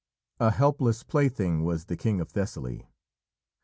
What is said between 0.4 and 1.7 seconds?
helpless plaything